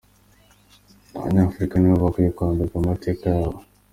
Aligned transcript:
Abanyafurika 1.17 1.75
nibo 1.77 1.97
bakwiye 2.03 2.29
kwandika 2.35 2.73
amateka 2.77 3.25
yabo. 3.35 3.59